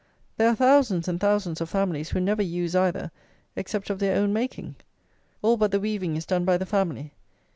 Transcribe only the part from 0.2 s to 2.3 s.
There are thousands and thousands of families who